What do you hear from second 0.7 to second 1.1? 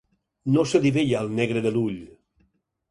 se li